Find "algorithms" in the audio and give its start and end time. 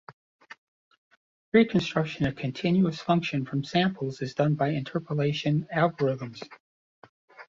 5.71-6.41